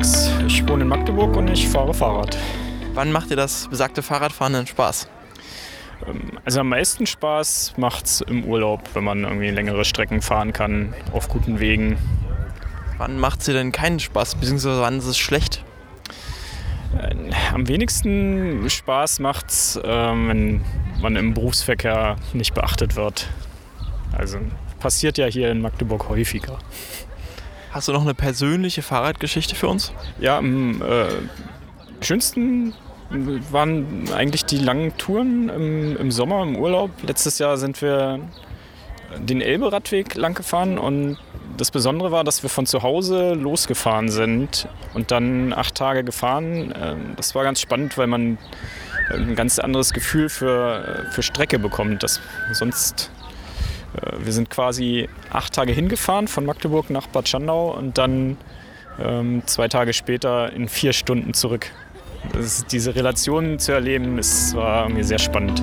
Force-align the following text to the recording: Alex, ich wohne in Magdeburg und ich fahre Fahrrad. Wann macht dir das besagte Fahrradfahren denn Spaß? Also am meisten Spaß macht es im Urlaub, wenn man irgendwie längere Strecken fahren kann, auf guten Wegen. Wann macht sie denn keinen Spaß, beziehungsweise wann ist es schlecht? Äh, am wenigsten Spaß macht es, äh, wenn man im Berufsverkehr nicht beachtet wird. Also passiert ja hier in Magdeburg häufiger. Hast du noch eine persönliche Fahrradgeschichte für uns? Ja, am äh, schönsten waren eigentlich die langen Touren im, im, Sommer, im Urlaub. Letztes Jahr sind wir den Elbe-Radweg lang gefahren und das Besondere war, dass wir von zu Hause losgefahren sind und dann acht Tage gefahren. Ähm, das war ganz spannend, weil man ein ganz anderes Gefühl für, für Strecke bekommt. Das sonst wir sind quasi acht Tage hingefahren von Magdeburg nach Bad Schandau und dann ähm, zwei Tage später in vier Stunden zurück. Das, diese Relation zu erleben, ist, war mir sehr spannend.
Alex, 0.00 0.32
ich 0.46 0.66
wohne 0.66 0.84
in 0.84 0.88
Magdeburg 0.88 1.36
und 1.36 1.48
ich 1.50 1.68
fahre 1.68 1.92
Fahrrad. 1.92 2.34
Wann 2.94 3.12
macht 3.12 3.28
dir 3.28 3.36
das 3.36 3.68
besagte 3.68 4.00
Fahrradfahren 4.00 4.54
denn 4.54 4.66
Spaß? 4.66 5.10
Also 6.42 6.60
am 6.60 6.70
meisten 6.70 7.06
Spaß 7.06 7.74
macht 7.76 8.06
es 8.06 8.22
im 8.22 8.44
Urlaub, 8.44 8.80
wenn 8.94 9.04
man 9.04 9.24
irgendwie 9.24 9.50
längere 9.50 9.84
Strecken 9.84 10.22
fahren 10.22 10.54
kann, 10.54 10.94
auf 11.12 11.28
guten 11.28 11.60
Wegen. 11.60 11.98
Wann 12.96 13.18
macht 13.18 13.42
sie 13.42 13.52
denn 13.52 13.72
keinen 13.72 14.00
Spaß, 14.00 14.36
beziehungsweise 14.36 14.80
wann 14.80 14.96
ist 14.96 15.04
es 15.04 15.18
schlecht? 15.18 15.62
Äh, 16.98 17.34
am 17.52 17.68
wenigsten 17.68 18.70
Spaß 18.70 19.18
macht 19.18 19.50
es, 19.50 19.76
äh, 19.76 19.82
wenn 19.82 20.64
man 21.02 21.14
im 21.14 21.34
Berufsverkehr 21.34 22.16
nicht 22.32 22.54
beachtet 22.54 22.96
wird. 22.96 23.28
Also 24.16 24.38
passiert 24.78 25.18
ja 25.18 25.26
hier 25.26 25.50
in 25.50 25.60
Magdeburg 25.60 26.08
häufiger. 26.08 26.58
Hast 27.70 27.86
du 27.86 27.92
noch 27.92 28.02
eine 28.02 28.14
persönliche 28.14 28.82
Fahrradgeschichte 28.82 29.54
für 29.54 29.68
uns? 29.68 29.92
Ja, 30.18 30.38
am 30.38 30.82
äh, 30.82 31.06
schönsten 32.04 32.74
waren 33.50 34.12
eigentlich 34.12 34.44
die 34.44 34.58
langen 34.58 34.96
Touren 34.96 35.48
im, 35.48 35.96
im, 35.96 36.10
Sommer, 36.10 36.42
im 36.42 36.56
Urlaub. 36.56 36.90
Letztes 37.02 37.38
Jahr 37.38 37.56
sind 37.58 37.80
wir 37.80 38.20
den 39.18 39.40
Elbe-Radweg 39.40 40.14
lang 40.14 40.34
gefahren 40.34 40.78
und 40.78 41.16
das 41.56 41.70
Besondere 41.70 42.12
war, 42.12 42.24
dass 42.24 42.42
wir 42.42 42.50
von 42.50 42.66
zu 42.66 42.82
Hause 42.82 43.34
losgefahren 43.34 44.08
sind 44.08 44.68
und 44.94 45.10
dann 45.10 45.52
acht 45.52 45.74
Tage 45.74 46.04
gefahren. 46.04 46.74
Ähm, 46.80 47.12
das 47.16 47.34
war 47.34 47.44
ganz 47.44 47.60
spannend, 47.60 47.98
weil 47.98 48.06
man 48.06 48.38
ein 49.12 49.34
ganz 49.34 49.58
anderes 49.58 49.92
Gefühl 49.92 50.28
für, 50.28 51.06
für 51.10 51.22
Strecke 51.22 51.58
bekommt. 51.58 52.02
Das 52.02 52.20
sonst 52.52 53.10
wir 54.18 54.32
sind 54.32 54.50
quasi 54.50 55.08
acht 55.30 55.52
Tage 55.52 55.72
hingefahren 55.72 56.28
von 56.28 56.44
Magdeburg 56.44 56.90
nach 56.90 57.06
Bad 57.06 57.28
Schandau 57.28 57.76
und 57.76 57.98
dann 57.98 58.36
ähm, 59.02 59.42
zwei 59.46 59.68
Tage 59.68 59.92
später 59.92 60.52
in 60.52 60.68
vier 60.68 60.92
Stunden 60.92 61.34
zurück. 61.34 61.70
Das, 62.32 62.66
diese 62.66 62.94
Relation 62.94 63.58
zu 63.58 63.72
erleben, 63.72 64.18
ist, 64.18 64.54
war 64.54 64.88
mir 64.88 65.04
sehr 65.04 65.18
spannend. 65.18 65.62